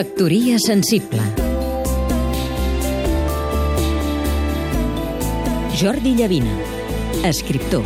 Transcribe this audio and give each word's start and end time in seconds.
Factoria 0.00 0.56
sensible 0.58 1.20
Jordi 5.76 6.14
Llavina, 6.16 6.54
escriptor 7.28 7.84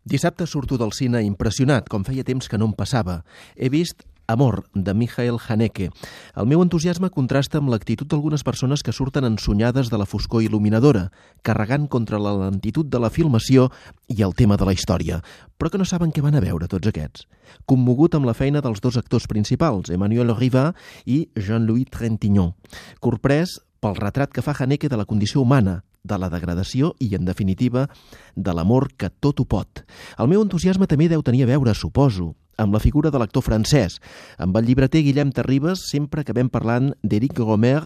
Dissabte 0.00 0.46
surto 0.48 0.78
del 0.80 0.94
cine 0.96 1.20
impressionat, 1.26 1.92
com 1.92 2.00
feia 2.08 2.24
temps 2.24 2.48
que 2.48 2.56
no 2.56 2.70
em 2.70 2.72
passava. 2.72 3.18
He 3.60 3.68
vist 3.68 4.00
Amor, 4.30 4.64
de 4.74 4.94
Michael 4.94 5.38
Haneke. 5.42 5.90
El 6.38 6.46
meu 6.46 6.62
entusiasme 6.62 7.10
contrasta 7.10 7.58
amb 7.58 7.72
l'actitud 7.72 8.06
d'algunes 8.06 8.44
persones 8.46 8.84
que 8.86 8.94
surten 8.94 9.26
ensunyades 9.26 9.90
de 9.90 9.98
la 9.98 10.06
foscor 10.06 10.44
il·luminadora, 10.46 11.08
carregant 11.42 11.88
contra 11.90 12.20
la 12.22 12.36
lentitud 12.38 12.86
de 12.86 13.00
la 13.02 13.10
filmació 13.10 13.68
i 14.06 14.22
el 14.22 14.36
tema 14.38 14.56
de 14.56 14.68
la 14.68 14.76
història, 14.76 15.18
però 15.58 15.72
que 15.72 15.80
no 15.82 15.88
saben 15.88 16.14
què 16.14 16.22
van 16.22 16.38
a 16.38 16.44
veure 16.44 16.70
tots 16.70 16.86
aquests. 16.86 17.26
Commogut 17.66 18.14
amb 18.14 18.30
la 18.30 18.36
feina 18.38 18.62
dels 18.62 18.78
dos 18.80 18.96
actors 19.00 19.26
principals, 19.26 19.90
Emmanuel 19.90 20.30
Riva 20.38 20.70
i 21.04 21.24
Jean-Louis 21.34 21.90
Trintignant. 21.90 22.54
Corprès 23.02 23.58
pel 23.80 23.96
retrat 23.98 24.30
que 24.30 24.44
fa 24.46 24.54
Haneke 24.54 24.88
de 24.92 24.98
la 25.00 25.08
condició 25.08 25.42
humana, 25.42 25.80
de 26.02 26.18
la 26.18 26.30
degradació 26.32 26.94
i, 26.98 27.14
en 27.14 27.24
definitiva, 27.28 27.88
de 28.36 28.54
l'amor 28.54 28.90
que 28.96 29.10
tot 29.10 29.40
ho 29.40 29.46
pot. 29.46 29.84
El 30.18 30.30
meu 30.32 30.42
entusiasme 30.44 30.88
també 30.90 31.10
deu 31.10 31.22
tenir 31.22 31.44
a 31.44 31.50
veure, 31.50 31.74
suposo, 31.74 32.34
amb 32.60 32.74
la 32.76 32.80
figura 32.80 33.10
de 33.10 33.18
l'actor 33.18 33.42
francès. 33.42 33.98
Amb 34.38 34.56
el 34.56 34.66
llibreter 34.68 35.02
Guillem 35.04 35.32
Terribas 35.32 35.86
sempre 35.90 36.24
acabem 36.24 36.50
parlant 36.52 36.92
d'Éric 37.02 37.40
Gomer 37.40 37.80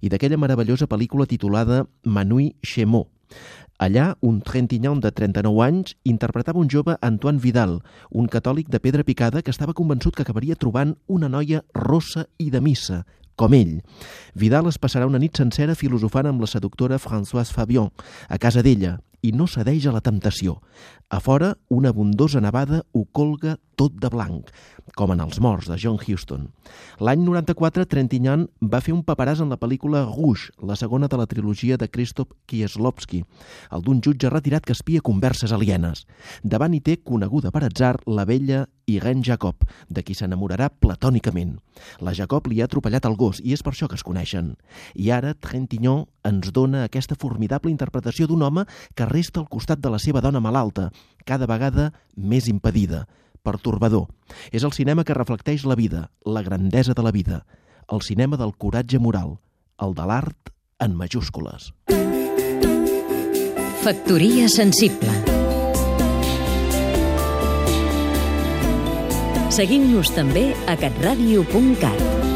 i 0.00 0.10
d'aquella 0.10 0.38
meravellosa 0.38 0.90
pel·lícula 0.90 1.26
titulada 1.26 1.84
Manui 2.04 2.54
Chemot. 2.62 3.10
Allà, 3.80 4.10
un 4.20 4.42
trentinyon 4.44 4.98
de 5.00 5.08
39 5.08 5.62
anys 5.64 5.94
interpretava 6.04 6.60
un 6.60 6.68
jove 6.68 6.98
Antoine 7.00 7.40
Vidal, 7.40 7.78
un 8.10 8.26
catòlic 8.28 8.68
de 8.68 8.76
pedra 8.78 9.06
picada 9.08 9.40
que 9.40 9.54
estava 9.54 9.72
convençut 9.72 10.12
que 10.14 10.26
acabaria 10.26 10.58
trobant 10.58 10.98
una 11.08 11.30
noia 11.32 11.62
rossa 11.72 12.26
i 12.36 12.50
de 12.52 12.60
missa, 12.60 13.06
com 13.40 13.56
ell. 13.56 13.78
Vidal 14.36 14.68
es 14.68 14.78
passarà 14.78 15.08
una 15.08 15.20
nit 15.22 15.40
sencera 15.40 15.78
filosofant 15.78 16.28
amb 16.28 16.44
la 16.44 16.50
seductora 16.50 17.00
Françoise 17.00 17.56
Fabian, 17.56 17.88
a 18.28 18.36
casa 18.38 18.62
d'ella, 18.66 18.98
i 19.22 19.32
no 19.32 19.46
cedeix 19.50 19.86
a 19.86 19.94
la 19.94 20.02
temptació. 20.04 20.60
A 21.10 21.18
fora, 21.20 21.56
una 21.68 21.90
abundosa 21.90 22.40
nevada 22.40 22.84
ho 22.92 23.04
colga 23.10 23.56
tot 23.80 23.96
de 23.98 24.10
blanc, 24.12 24.50
com 24.94 25.10
en 25.14 25.22
Els 25.24 25.40
morts, 25.40 25.66
de 25.70 25.78
John 25.80 25.96
Huston. 25.98 26.44
L'any 27.00 27.22
94, 27.24 27.86
Trentignan 27.90 28.44
va 28.60 28.82
fer 28.84 28.92
un 28.94 29.02
paperàs 29.06 29.40
en 29.42 29.50
la 29.50 29.58
pel·lícula 29.58 30.04
Rouge, 30.04 30.52
la 30.62 30.76
segona 30.76 31.08
de 31.08 31.18
la 31.18 31.26
trilogia 31.26 31.78
de 31.80 31.88
Krzysztof 31.88 32.30
Kieslowski, 32.46 33.24
el 33.74 33.82
d'un 33.86 34.02
jutge 34.04 34.30
retirat 34.30 34.66
que 34.68 34.76
espia 34.76 35.02
converses 35.02 35.54
alienes. 35.56 36.04
Davant 36.44 36.76
hi 36.76 36.82
té, 36.84 36.98
coneguda 37.00 37.50
per 37.50 37.64
atzar, 37.66 37.96
la 38.06 38.26
vella 38.28 38.66
Irene 38.90 39.24
Jacob, 39.24 39.64
de 39.88 40.04
qui 40.04 40.14
s'enamorarà 40.18 40.68
platònicament. 40.82 41.56
La 42.04 42.14
Jacob 42.14 42.46
li 42.50 42.60
ha 42.60 42.68
atropellat 42.68 43.06
el 43.08 43.16
gos 43.16 43.40
i 43.42 43.54
és 43.56 43.64
per 43.64 43.72
això 43.72 43.88
que 43.88 43.96
es 43.96 44.06
coneixen. 44.06 44.54
I 44.94 45.10
ara 45.14 45.34
Trentignan 45.34 46.04
ens 46.24 46.52
dona 46.52 46.84
aquesta 46.84 47.16
formidable 47.18 47.72
interpretació 47.72 48.26
d'un 48.28 48.42
home 48.42 48.66
que 48.94 49.08
resta 49.08 49.40
al 49.40 49.48
costat 49.48 49.80
de 49.80 49.90
la 49.92 49.98
seva 49.98 50.20
dona 50.20 50.40
malalta, 50.40 50.90
cada 51.24 51.48
vegada 51.50 51.90
més 52.16 52.48
impedida, 52.48 53.06
pertorbador. 53.42 54.08
És 54.52 54.64
el 54.64 54.72
cinema 54.76 55.04
que 55.04 55.16
reflecteix 55.16 55.64
la 55.64 55.78
vida, 55.78 56.08
la 56.24 56.42
grandesa 56.42 56.94
de 56.94 57.02
la 57.02 57.12
vida, 57.12 57.44
el 57.90 58.02
cinema 58.02 58.36
del 58.36 58.54
coratge 58.56 58.98
moral, 58.98 59.38
el 59.80 59.94
de 59.94 60.06
l'art 60.06 60.54
en 60.80 60.96
majúscules. 60.96 61.72
Factoria 63.80 64.48
sensible 64.52 65.40
Seguim-nos 69.50 70.12
també 70.14 70.52
a 70.70 70.76
catradio.cat 70.78 72.29